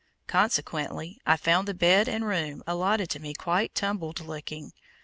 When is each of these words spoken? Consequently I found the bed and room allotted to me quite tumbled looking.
Consequently 0.25 1.21
I 1.27 1.37
found 1.37 1.67
the 1.67 1.75
bed 1.75 2.07
and 2.09 2.25
room 2.25 2.63
allotted 2.65 3.07
to 3.11 3.19
me 3.19 3.35
quite 3.35 3.75
tumbled 3.75 4.19
looking. 4.19 4.73